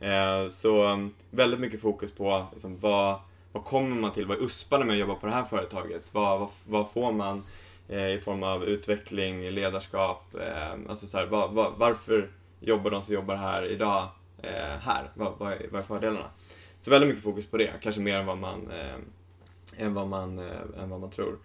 [0.00, 3.18] Eh, så mm, väldigt mycket fokus på liksom, vad,
[3.52, 4.26] vad kommer man till?
[4.26, 6.14] Vad är USParna med att jobba på det här företaget?
[6.14, 7.44] Vad, vad, vad får man
[7.88, 10.34] eh, i form av utveckling, ledarskap?
[10.34, 14.08] Eh, alltså så här, vad, vad, varför jobbar de som jobbar här idag
[14.42, 15.10] eh, här?
[15.14, 16.30] Vad, vad, är, vad är fördelarna?
[16.80, 18.96] Så väldigt mycket fokus på det, kanske mer än vad man, eh,
[19.80, 21.38] än vad man, eh, än vad man tror.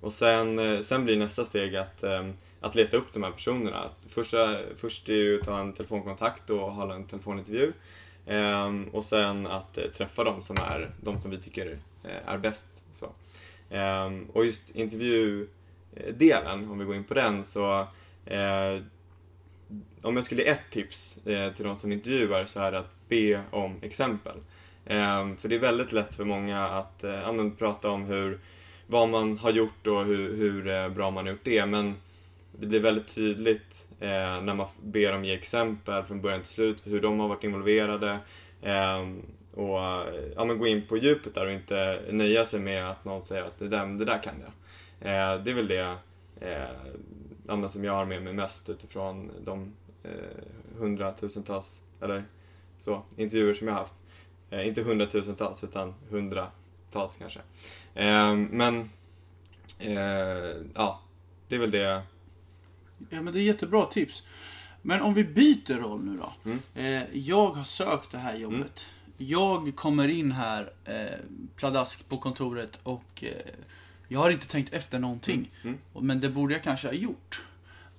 [0.00, 2.28] Och sen, eh, sen blir nästa steg att, eh,
[2.60, 3.90] att leta upp de här personerna.
[4.08, 7.72] Första, först är ju att ta en telefonkontakt och hålla en telefonintervju.
[8.26, 11.78] Ehm, och sen att träffa de som är de som vi tycker
[12.26, 12.66] är bäst.
[12.92, 13.10] Så.
[13.70, 17.86] Ehm, och just intervjudelen, om vi går in på den, så
[20.02, 21.18] om jag skulle ge ett tips
[21.56, 24.36] till de som intervjuar så är det att be om exempel.
[24.86, 28.38] Ehm, för det är väldigt lätt för många att eh, ja, men prata om hur,
[28.86, 31.94] vad man har gjort och hur, hur bra man har gjort det, men
[32.52, 36.80] det blir väldigt tydligt eh, när man ber dem ge exempel från början till slut,
[36.80, 38.18] för hur de har varit involverade.
[38.62, 39.78] Ehm, eh, och
[40.36, 43.42] ja, men gå in på djupet där och inte nöja sig med att någon säger
[43.42, 44.52] att det där, det där kan jag.
[45.02, 45.96] Eh, det är väl det
[46.40, 52.24] eh, som jag har med mig mest utifrån de eh, hundratusentals, eller
[52.80, 54.01] så, intervjuer som jag har haft.
[54.52, 57.40] Eh, inte hundratusentals, utan hundratals kanske.
[57.94, 58.90] Eh, men,
[60.74, 61.00] ja,
[61.48, 62.02] det är väl det
[63.10, 64.22] Ja, men det är jättebra tips.
[64.82, 66.32] Men om vi byter roll nu då.
[66.44, 66.58] Mm.
[66.74, 68.86] Eh, jag har sökt det här jobbet.
[69.16, 71.18] Jag kommer in här eh,
[71.56, 73.30] pladask på kontoret och eh,
[74.08, 75.50] jag har inte tänkt efter någonting.
[75.62, 75.78] Mm.
[76.00, 77.42] Men det borde jag kanske ha gjort.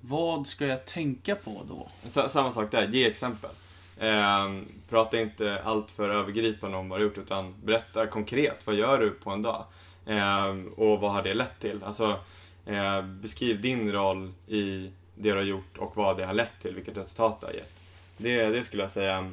[0.00, 2.10] Vad ska jag tänka på då?
[2.28, 3.50] Samma sak där, ge exempel.
[3.98, 8.76] Eh, prata inte allt för övergripande om vad du har gjort utan berätta konkret, vad
[8.76, 9.64] gör du på en dag?
[10.06, 11.84] Eh, och vad har det lett till?
[11.84, 12.18] Alltså,
[12.66, 16.74] eh, beskriv din roll i det du har gjort och vad det har lett till,
[16.74, 17.80] vilket resultat det har gett.
[18.16, 19.32] Det, det skulle jag säga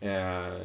[0.00, 0.60] eh,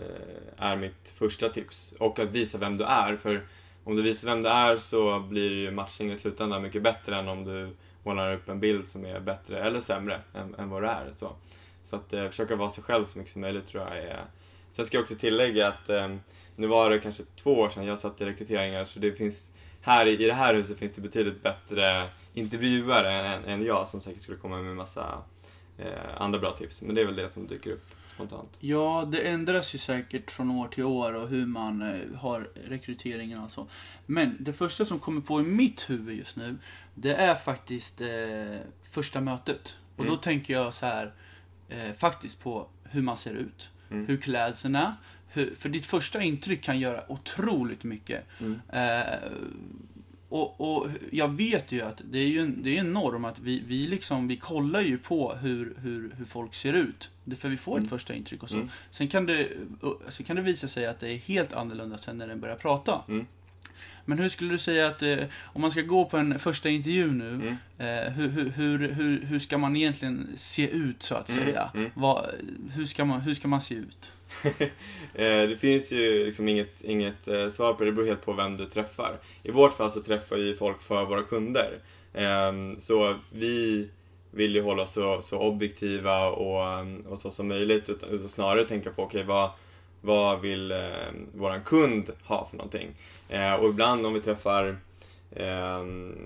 [0.57, 1.93] är mitt första tips.
[1.99, 3.43] Och att visa vem du är, för
[3.83, 7.27] om du visar vem du är så blir ju matchningen i slutändan mycket bättre än
[7.27, 10.87] om du målar upp en bild som är bättre eller sämre än, än vad du
[10.87, 11.09] är.
[11.13, 11.35] Så,
[11.91, 14.25] så att eh, försöka vara sig själv så mycket som möjligt tror jag är...
[14.71, 16.07] Sen ska jag också tillägga att eh,
[16.55, 19.51] nu var det kanske två år sedan jag satt i rekryteringar så det finns
[19.81, 24.01] här i, i det här huset finns det betydligt bättre intervjuare än, än jag som
[24.01, 25.23] säkert skulle komma med massa
[25.77, 26.81] eh, andra bra tips.
[26.81, 28.49] Men det är väl det som dyker upp spontant.
[28.59, 33.39] Ja, det ändras ju säkert från år till år och hur man eh, har rekryteringen
[33.39, 33.67] och så.
[34.05, 36.57] Men det första som kommer på i mitt huvud just nu,
[36.95, 38.07] det är faktiskt eh,
[38.91, 39.75] första mötet.
[39.95, 40.21] Och då Mm.
[40.21, 41.13] tänker jag så här,
[41.71, 44.05] eh, faktiskt på hur man ser ut, Mm.
[44.07, 44.93] hur klädseln är.
[45.33, 48.23] Hur, för ditt första intryck kan göra otroligt mycket.
[48.39, 48.61] Mm.
[48.69, 49.31] Eh,
[50.29, 53.39] och, och jag vet ju att det är ju en, det är en norm att
[53.39, 57.09] vi, vi, liksom, vi kollar ju på hur, hur, hur folk ser ut.
[57.37, 57.83] För vi får Mm.
[57.83, 58.55] ett första intryck och så.
[58.55, 58.69] Mm.
[58.91, 59.49] Sen, kan det,
[60.09, 63.01] sen kan det visa sig att det är helt annorlunda sen när den börjar prata.
[63.07, 63.25] Mm.
[64.05, 67.11] Men hur skulle du säga att eh, om man ska gå på en första intervju
[67.11, 67.47] nu, Mm.
[67.77, 71.69] eh, hur, hur, hur, hur, ska man egentligen se ut så att Mm, säga?
[71.75, 71.91] mm.
[71.93, 72.25] Vad,
[72.75, 74.11] hur, ska man, hur ska man se ut?
[75.13, 78.33] Eh, det finns ju liksom inget, inget eh, svar på det, det beror helt på
[78.33, 79.17] vem du träffar.
[79.43, 81.79] I vårt fall så träffar vi folk för våra kunder.
[82.13, 83.89] Ehm, så vi
[84.31, 87.89] vill ju hålla oss så, så objektiva och, och så som möjligt.
[87.89, 89.49] Utan, utan snarare tänka på, okej vad,
[90.01, 90.77] vad vill eh,
[91.33, 92.89] våran kund ha för någonting?
[93.29, 94.77] Eh, och ibland om vi träffar
[95.31, 95.79] eh,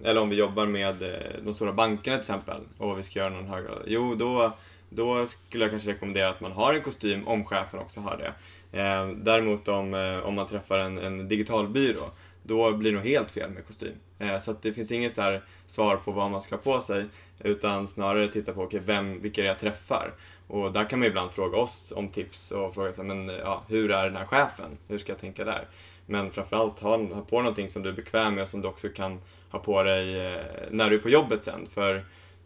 [0.04, 3.30] eller om vi jobbar med eh, de stora bankerna till exempel och vi ska göra
[3.30, 4.54] någon högre, jo då
[4.90, 8.34] då skulle jag kanske rekommendera att man har en kostym om chefen också har det.
[8.80, 12.12] Eh, däremot om, eh, om man träffar en, en digital byrå,
[12.46, 13.96] då blir det nog helt fel med kostym.
[14.20, 17.06] Eh, så det finns inget så svar på vad man ska ha på sig,
[17.40, 20.14] utan snarare titta på okay, vem, vilka jag träffar.
[20.48, 23.64] Och där kan man ibland fråga oss om tips och fråga så här, men, ja,
[23.68, 24.78] hur är den här chefen?
[24.88, 25.68] Hur ska jag tänka där?
[26.06, 28.90] Men framförallt ha, ha på någonting som du är bekväm med och som du också
[28.90, 31.68] kan ha på dig eh, när du är på jobbet sen.
[31.74, 32.06] För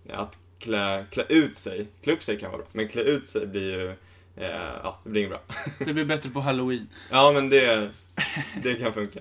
[0.09, 3.47] att klä, klä ut sig, klä upp sig kan vara bra, men klä ut sig
[3.47, 3.89] blir ju,
[4.35, 5.55] eh, ja, det blir inget bra.
[5.85, 6.89] Det blir bättre på halloween.
[7.11, 7.91] Ja, men det,
[8.63, 9.19] det kan funka.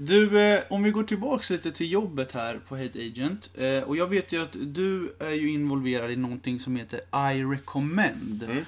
[0.00, 3.50] Du, eh, om vi går tillbaks lite till jobbet här på Head Agent.
[3.58, 7.00] Eh, och jag vet ju att du är ju involverad i någonting som heter
[7.32, 8.42] I recommend.
[8.42, 8.64] Mm.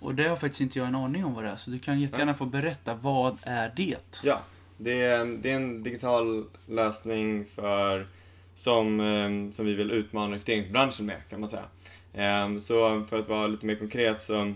[0.00, 2.00] Och det har faktiskt inte jag en aning om vad det är, så du kan
[2.00, 4.20] jättegärna få berätta, vad är det?
[4.22, 4.42] Ja,
[4.78, 8.06] det är, en- det är en digital lösning för,
[8.54, 11.64] som, eh, som vi vill utmana rekryteringsbranschen med kan man säga.
[12.12, 14.54] Eh, Så för att vara lite mer konkret så eh,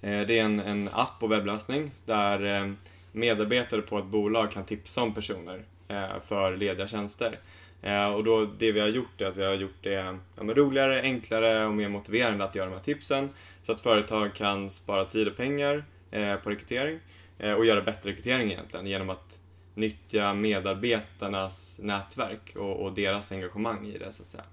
[0.00, 2.72] det är en, en app och webblösning där eh,
[3.12, 7.38] medarbetare på ett bolag kan tipsa om personer eh, för lediga tjänster.
[7.82, 11.02] Eh, Och då, det vi har gjort är att vi har gjort det ja, roligare,
[11.02, 13.28] enklare och mer motiverande att göra de här tipsen
[13.62, 16.98] så att företag kan spara tid och pengar eh, på rekrytering
[17.38, 19.38] eh, och göra bättre rekrytering egentligen genom att
[19.74, 24.44] nyttja medarbetarnas nätverk och, och deras engagemang i det så att säga.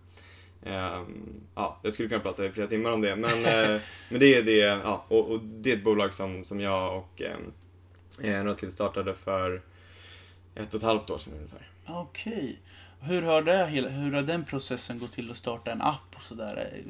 [0.65, 4.35] Ehm, ja, jag skulle kunna prata i flera timmar om det men, eh, men det
[4.35, 7.21] är det, ja, och, och det är ett bolag som, som jag och
[8.23, 9.62] ehm, eh, till startade för
[10.56, 11.69] ett och ett halvt år sedan ungefär.
[11.86, 12.60] Okej.
[12.99, 16.56] Hur har, det, hur har den processen gått till att starta en app och sådär?
[16.56, 16.84] Är,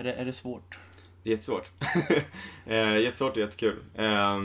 [0.00, 0.78] är, det, är det svårt?
[1.22, 1.70] Det är jättesvårt.
[2.66, 3.76] eh, jättesvårt och jättekul.
[3.94, 4.38] Eh,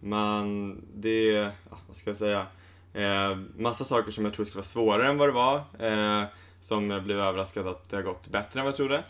[0.00, 1.26] man, det,
[1.70, 2.46] ja, vad ska jag säga?
[2.92, 5.56] Eh, massa saker som jag tror skulle vara svårare än vad det var.
[5.78, 6.24] Eh,
[6.60, 9.02] som jag blev överraskad att det har gått bättre än vad jag trodde.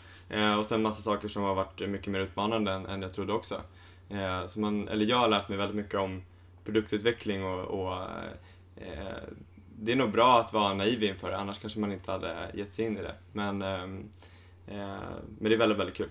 [0.59, 3.61] Och sen massa saker som har varit mycket mer utmanande än, än jag trodde också.
[4.47, 6.23] Så man, eller jag har lärt mig väldigt mycket om
[6.65, 7.93] produktutveckling och, och
[8.75, 9.23] eh,
[9.79, 12.75] det är nog bra att vara naiv inför det, annars kanske man inte hade gett
[12.75, 13.15] sig in i det.
[13.33, 14.09] Men, ehm,
[14.67, 14.99] eh,
[15.39, 16.09] men det är väldigt, väldigt kul.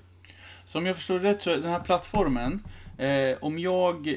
[0.72, 2.62] Om jag förstår rätt så den här plattformen,
[2.98, 4.16] eh, om jag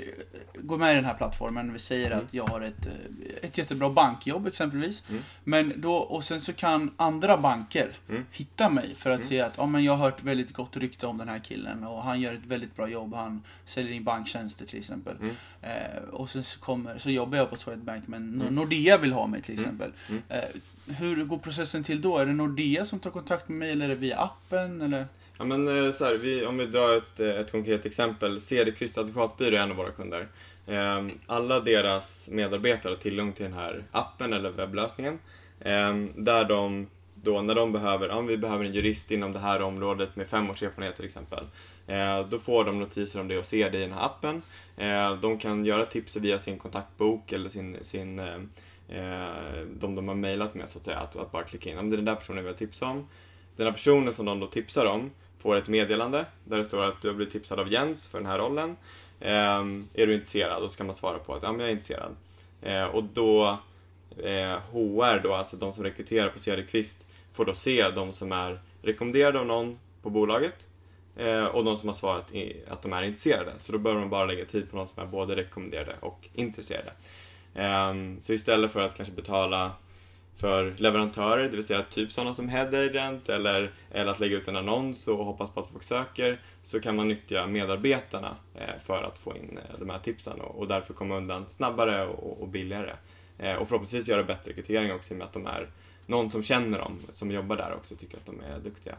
[0.55, 2.25] går med i den här plattformen, vi säger Mm.
[2.25, 2.93] att jag har ett, eh,
[3.41, 5.23] ett jättebra bankjobb exempelvis, Mm.
[5.43, 8.25] men då, och sen så kan andra banker Mm.
[8.31, 9.29] hitta mig för att Mm.
[9.29, 12.03] se att ja, men jag har hört väldigt gott rykte om den här killen och
[12.03, 15.15] han gör ett väldigt bra jobb, han säljer in banktjänster till exempel.
[15.21, 15.35] Mm.
[15.61, 18.55] Eh, och sen så, kommer, så jobbar jag på Swedbank men Mm.
[18.55, 19.91] Nordea vill ha mig till exempel.
[20.29, 20.39] Eh,
[20.97, 22.17] hur går processen till då?
[22.17, 24.81] Är det Nordea som tar kontakt med mig eller är det via appen?
[24.81, 25.07] Eller?
[25.37, 28.41] Ja men eh, så här, vi, om vi drar ett, eh, ett konkret exempel.
[28.41, 30.27] Cederqvist advokatbyrå är en av våra kunder.
[30.67, 35.19] Ehm, alla deras medarbetare har tillgång till den här appen eller webblösningen.
[35.61, 39.61] Ehm, där de då när de behöver, om vi behöver en jurist inom det här
[39.61, 41.43] området med fem års erfarenhet till exempel.
[41.87, 44.41] Eh, då får de notiser om det och ser det i den här appen.
[45.21, 48.21] De kan göra tips via sin kontaktbok eller sin, sin
[49.79, 50.97] de de har mejlat med så att säga.
[50.97, 53.07] Att, att bara klicka in, om det är den där personen vi har tipsat om.
[53.55, 57.01] Den här personen som de då tipsar om får ett meddelande där det står att
[57.01, 58.77] du har blivit tipsad av Jens för den här rollen.
[59.19, 59.61] Eh,
[59.93, 60.63] är du intresserad?
[60.63, 62.15] Och så kan man svara på att ja, men jag är intresserad.
[62.61, 63.59] Eh, och då
[64.17, 68.59] eh, HR då, alltså de som rekryterar på Cederqvist, får då se de som är
[68.81, 70.67] rekommenderade av någon på bolaget
[71.15, 73.51] eh, och de som har svarat i, att de är intresserade.
[73.57, 76.91] Så då behöver man bara lägga tid på de som är både rekommenderade och intresserade.
[77.55, 79.71] Ehm, så istället för att kanske betala
[80.37, 84.47] för leverantörer, det vill säga typ sådana som Head Agent eller, eller att lägga ut
[84.47, 89.03] en annons och hoppas på att folk söker, så kan man nyttja medarbetarna eh, för
[89.03, 92.47] att få in eh, de här tipsen och, och därför komma undan snabbare och, och
[92.47, 92.93] billigare.
[93.37, 95.69] Eh, och förhoppningsvis göra bättre rekrytering också i och med att de är
[96.05, 98.95] någon som känner dem, som jobbar där också, tycker att de är duktiga.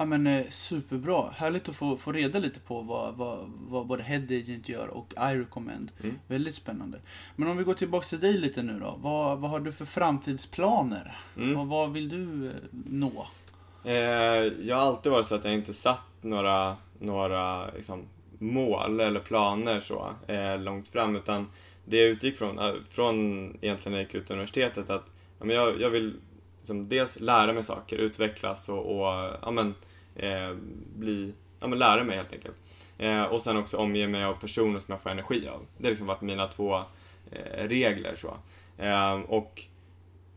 [0.00, 1.30] Ja men eh, superbra.
[1.36, 5.12] Härligt att få, få reda lite på vad, vad, vad både Head Agent gör och
[5.12, 5.92] I recommend.
[6.02, 6.18] Mm.
[6.26, 6.98] Väldigt spännande.
[7.36, 8.98] Men om vi går tillbaka till dig lite nu då.
[9.00, 11.16] Vad, vad har du för framtidsplaner?
[11.36, 11.56] Mm.
[11.56, 13.26] Och vad vill du eh, nå?
[13.84, 13.94] Eh,
[14.62, 18.02] jag har alltid varit så att jag inte satt några, några liksom,
[18.38, 21.46] mål eller planer så eh, långt fram utan
[21.84, 23.16] det jag utgick från, eh, från
[23.60, 26.14] egentligen när jag gick ut universitetet att ja, men jag, jag vill
[26.58, 29.74] liksom, dels lära mig saker, utvecklas och, och ja, men,
[30.20, 30.54] eh,
[30.96, 32.56] bli, ja, men lära mig helt enkelt.
[32.98, 35.66] Eh, och sen också omge mig av personer som jag får energi av.
[35.78, 36.76] Det har liksom varit mina två
[37.30, 38.16] eh, regler.
[38.16, 38.36] Så.
[38.78, 39.64] Eh, och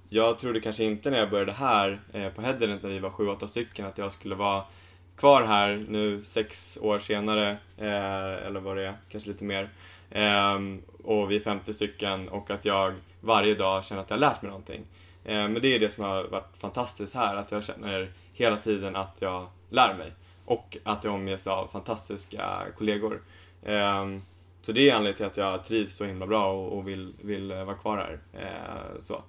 [0.10, 3.28] jag trodde kanske inte när jag började här eh, på Headernet när vi var sju,
[3.28, 4.64] åtta stycken att jag skulle vara
[5.16, 9.70] kvar här nu sex år senare, eh, eller vad det är, kanske lite mer.
[10.12, 10.60] Eh,
[11.04, 14.42] och vi är 50 stycken och att jag varje dag känner att jag har lärt
[14.42, 14.82] mig någonting.
[15.26, 18.96] Eh, men det är det som har varit fantastiskt här, att jag känner hela tiden
[18.96, 20.12] att jag lär mig.
[20.46, 23.22] Och att jag omges av fantastiska kollegor.
[23.66, 24.22] Ehm,
[24.62, 27.64] så det är anledningen till att jag trivs så himla bra och, vill, vill eh,
[27.64, 28.20] vara kvar här.
[28.34, 29.24] Eh, så.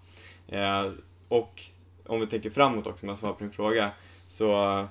[0.48, 0.92] Eh,
[1.28, 1.62] och
[2.06, 3.90] om vi tänker framåt också, om jag svarar på din fråga,
[4.28, 4.88] så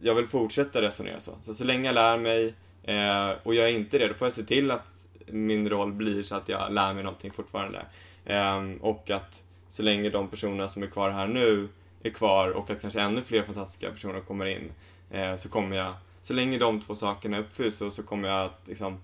[0.00, 1.32] jag vill fortsätta resonera så.
[1.42, 4.32] Så så länge jag lär mig eh, och jag är inte det, då får jag
[4.32, 7.86] se till att min roll blir så att jag lär mig någonting fortfarande.
[8.24, 11.68] Eh, och att så länge de personerna som är kvar här nu
[12.02, 14.72] är kvar och att kanske ännu fler fantastiska personer kommer in,
[15.10, 18.60] eh, så kommer jag, så länge de två sakerna uppfylls så, så kommer jag att
[18.64, 18.98] liksom,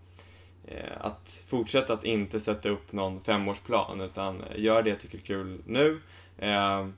[0.67, 5.23] eh, att fortsätta att inte sätta upp någon femårsplan utan gör det jag tycker är
[5.23, 6.01] kul nu.
[6.39, 6.89] Eh,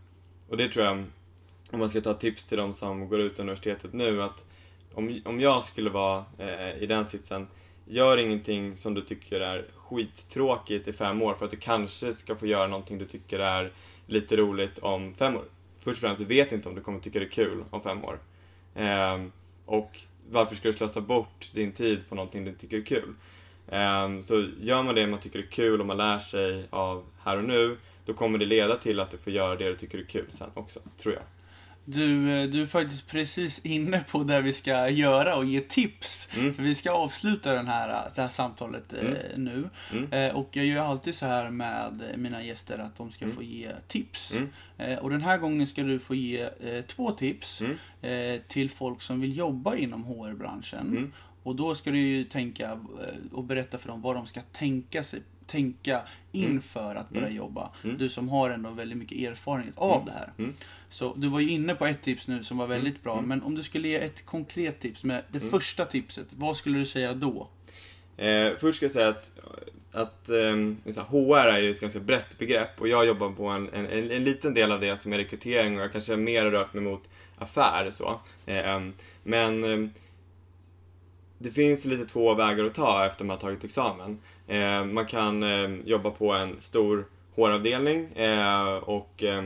[0.49, 1.05] och det tror jag,
[1.71, 4.45] om man ska ta tips till de som går ut universitetet nu, att
[4.95, 7.47] om, om jag skulle vara eh, i den sitsen,
[7.85, 12.37] gör ingenting som du tycker är skittråkigt i fem år för att du kanske ska
[12.37, 13.73] få göra någonting du tycker är
[14.07, 15.45] lite roligt om fem år.
[15.81, 18.05] Först och främst, du vet inte om du kommer tycka det är kul om fem
[18.05, 18.19] år.
[18.75, 19.23] Eh,
[19.67, 23.15] och varför ska du slösa bort din tid på någonting du tycker är kul?
[23.69, 27.37] Eh, så gör man det man tycker är kul och man lär sig av här
[27.37, 30.05] och nu, då kommer det leda till att du får göra det du tycker är
[30.05, 31.23] kul sen också, tror jag.
[31.91, 36.29] Du, eh, du är faktiskt precis inne på det vi ska göra och ge tips.
[36.39, 36.55] Mm.
[36.55, 39.45] För vi ska avsluta den här, det här samtalet eh, Mm.
[39.45, 39.69] nu.
[39.93, 40.13] Mm.
[40.13, 43.37] Eh, och jag gör alltid så här med mina gäster att de ska Mm.
[43.37, 44.33] få ge tips.
[44.33, 44.49] Mm.
[44.79, 47.77] Eh, och den här gången ska du få ge eh, två tips Mm.
[48.03, 51.13] eh, till folk som vill jobba inom HR-branschen.
[51.43, 52.79] Och då ska du ju tänka eh,
[53.33, 56.01] och berätta för dem vad de ska tänka sig tänka
[56.33, 57.37] inför att börja Mm.
[57.37, 57.71] jobba.
[57.85, 57.99] Mm.
[57.99, 60.05] Du som har ändå väldigt mycket erfarenhet av Mm.
[60.07, 60.33] det här.
[60.39, 60.55] Mm.
[60.91, 63.29] Så du var ju inne på ett tips nu som var väldigt bra, Mm.
[63.29, 65.51] men om du skulle ge ett konkret tips med det Mm.
[65.51, 67.49] första tipset, vad skulle du säga då?
[68.17, 69.33] Eh, först ska jag säga att,
[69.93, 73.87] att här, HR är ju ett ganska brett begrepp och jag jobbar på en, en,
[73.87, 76.75] en, en liten del av det som är rekrytering och jag kanske mer har rört
[76.75, 77.09] mig mot
[77.39, 78.21] affär så.
[78.47, 78.81] Eh,
[79.23, 79.91] men ehm,
[81.39, 84.19] det finns lite två vägar att ta efter man har tagit examen.
[84.49, 89.45] Eh, man kan eh, jobba på en stor håravdelning eh, och eh,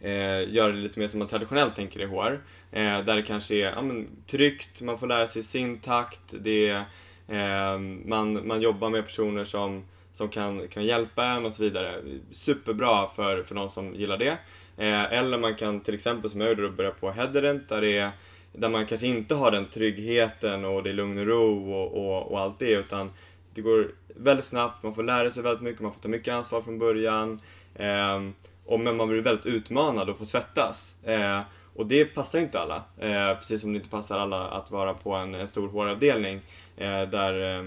[0.00, 2.40] eh, göra det lite mer som man traditionellt tänker i HR.
[2.72, 6.68] Eh, där det kanske är ja, men, tryggt, man får lära sig sin takt, det
[6.68, 6.84] är,
[7.28, 12.02] eh, man, man jobbar med personer som, som kan, kan hjälpa en och så vidare.
[12.30, 14.38] Superbra för, för någon som gillar det.
[14.76, 18.10] Eh, eller man kan till exempel som jag gjorde börja på Headerent där, det är,
[18.52, 22.32] där man kanske inte har den tryggheten och det är lugn och ro och, och,
[22.32, 23.10] och allt det utan
[23.56, 26.62] det går väldigt snabbt, man får lära sig väldigt mycket, man får ta mycket ansvar
[26.62, 27.40] från början.
[27.74, 28.22] Eh,
[28.64, 30.94] och, men man blir väldigt utmanad och får svettas.
[31.04, 31.40] Eh,
[31.74, 32.76] och det passar inte alla.
[32.98, 36.40] Eh, precis som det inte passar alla att vara på en, en stor HR-avdelning
[36.76, 37.64] eh, där eh,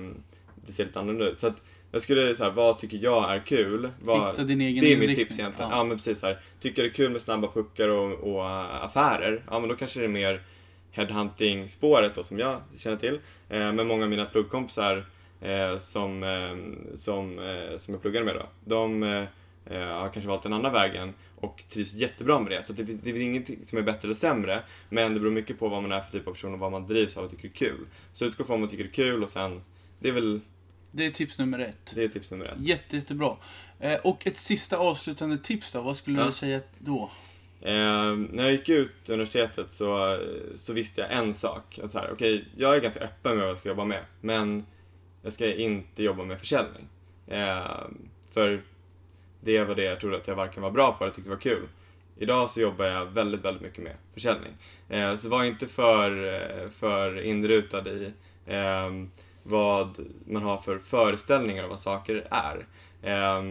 [0.56, 1.40] det ser lite annorlunda ut.
[1.40, 3.90] Så att jag skulle säga, vad tycker jag är kul?
[4.02, 5.72] Vad, det är mitt tips egentligen.
[5.72, 5.78] Ja.
[5.78, 5.84] Ja.
[5.84, 6.40] men precis så här.
[6.60, 10.00] Tycker det är kul med snabba puckar och, och äh, affärer, ja men då kanske
[10.00, 10.42] det är mer
[10.92, 13.20] headhunting-spåret då som jag känner till.
[13.50, 15.04] Eh, men många av mina pluggkompisar eh,
[15.80, 19.24] som, eh, som, eh, som jag pluggade med då, de eh,
[19.66, 22.64] eh, har kanske valt den andra vägen och trivs jättebra med det.
[22.64, 25.60] Så det, finns, det finns ingenting som är bättre eller sämre, men det beror mycket
[25.60, 27.48] på vad man är för typ av person och vad man drivs av och tycker
[27.48, 27.86] är kul.
[28.14, 29.62] Så utgå från vad man tycker är kul och sen,
[30.00, 30.42] det är väl,
[30.92, 31.92] Det är tips nummer ett.
[31.96, 32.60] det är tips nummer ett.
[32.60, 33.36] Jätte, jättebra.
[33.80, 36.26] Eh, och ett sista avslutande tips då, vad skulle Ja.
[36.26, 37.12] du säga då?
[37.62, 40.20] Eh, när jag gick ut universitetet så,
[40.56, 41.80] så visste jag en sak.
[41.84, 44.66] Att Så här, okej, jag är ganska öppen med vad jag ska jobba med, men
[45.22, 46.88] jag ska inte jobba med försäljning.
[47.28, 47.82] Eh,
[48.32, 48.62] för
[49.42, 51.68] det var det jag trodde att jag varken var bra på eller tyckte var kul.
[52.18, 54.54] Idag så jobbar jag väldigt, väldigt mycket med försäljning.
[54.90, 58.12] Eh, så var inte för, eh, för inrutad i
[58.46, 58.90] eh,
[59.44, 62.66] vad man har för föreställningar om vad saker är.
[63.02, 63.44] Eh,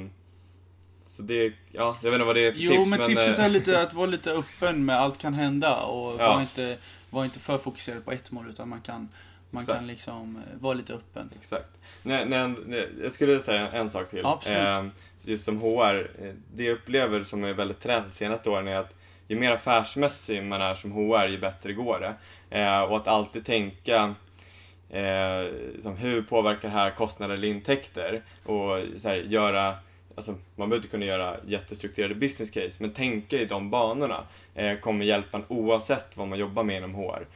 [1.02, 3.44] så det, ja, jag vet inte vad det är för Jo, tips men tipset eh,
[3.44, 6.32] är lite att vara lite öppen med allt kan hända och Ja.
[6.34, 6.76] var, inte,
[7.10, 9.08] var inte för fokuserad på ett mål utan man kan,
[9.50, 9.78] man Exakt.
[9.78, 11.30] kan liksom eh, vara lite öppen.
[11.38, 11.68] Exakt.
[12.02, 14.26] Nej, nej, nej, jag skulle säga en sak till.
[14.26, 14.58] Absolut.
[14.58, 14.86] Eh,
[15.22, 18.94] just som HR, eh, det jag upplever som är väldigt trend senaste åren är att
[19.28, 22.14] ju mer affärsmässig man är som HR, ju bättre går det.
[22.58, 24.14] Eh, och att alltid tänka
[24.90, 25.44] eh,
[25.82, 28.22] som hur påverkar det här kostnader eller intäkter?
[28.44, 29.76] Och så här, göra
[30.18, 34.78] Alltså, man behöver inte kunna göra jättestrukturerade business case, men tänka i de banorna eh,
[34.78, 37.26] kommer hjälpa en oavsett vad man jobbar med inom HR.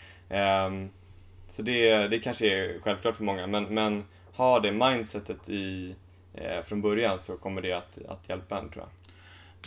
[1.53, 5.95] Så det, det kanske är självklart för många, men, men ha det mindsetet i,
[6.35, 8.91] eh, från början så kommer det att, att hjälpa en tror jag.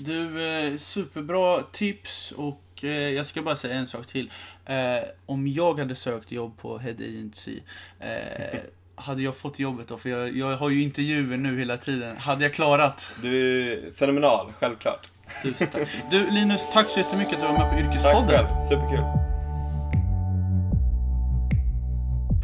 [0.06, 4.32] Du, eh, superbra tips och eh, jag ska bara säga en sak till.
[4.66, 7.60] Eh, om jag hade sökt jobb på Head Agency,
[8.00, 8.60] eh,
[8.96, 9.98] hade jag fått jobbet då?
[9.98, 12.18] För jag, jag har ju intervjuer nu hela tiden.
[12.18, 13.12] Hade jag klarat?
[13.22, 15.08] Du är fenomenal, självklart.
[15.44, 15.90] Tusen tack.
[16.12, 18.28] Du Linus, tack så jättemycket att du var med på Tack Yrkespodden.
[18.28, 19.25] själv, superkul.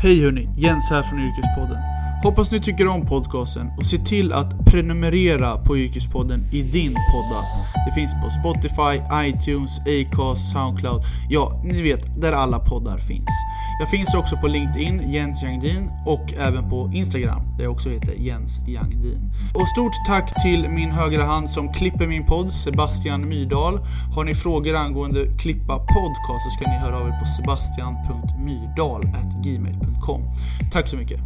[0.03, 1.77] Hej hörni, Jens här från Yrkespodden.
[2.23, 7.41] Hoppas ni tycker om podcasten och se till att prenumerera på Yrkespodden i din podda.
[7.85, 13.29] Det finns på Spotify, iTunes, Acast, Soundcloud, ja, ni vet, där alla poddar finns.
[13.79, 18.13] Jag finns också på LinkedIn, Jens Jangdin, och även på Instagram, där jag också heter
[18.17, 19.31] Jens Jangdin.
[19.53, 23.79] Och stort tack till min högra hand som klipper min podd, Sebastian Myrdal.
[24.15, 30.21] Har ni frågor angående klippa podcast så ska ni höra av er på sebastian.myrdal.gmail.com.
[30.71, 31.19] Tack så mycket.